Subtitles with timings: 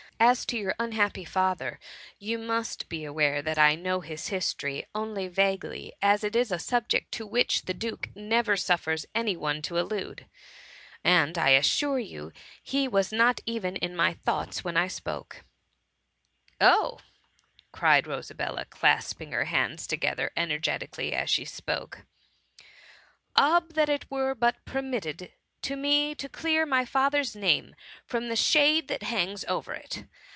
[0.23, 1.79] As to your unhappy father,
[2.19, 6.41] you must be aware I know his history only vaguely, as it' VOL.
[6.41, 6.41] I.
[6.41, 6.41] F 98 THE MUMMY.
[6.41, 10.27] is a subject to which the duke never suffers any one to allude;
[11.03, 15.43] and I assure you he was not even in my thoughts whea J spoke— ^^
[16.61, 16.99] Oh !^
[17.71, 22.01] cried Rosabella, clasping her hands together energetically as she spoke;
[22.59, 22.65] '^
[23.35, 23.65] Oh!
[23.73, 25.31] that it were but permitted
[25.63, 30.05] to me to clear my father's name from the shade that hangs over it.